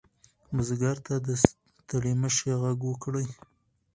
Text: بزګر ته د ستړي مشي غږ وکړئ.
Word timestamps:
بزګر 0.55 0.97
ته 1.05 1.13
د 1.27 1.29
ستړي 1.43 2.13
مشي 2.21 2.51
غږ 2.61 2.79
وکړئ. 2.87 3.27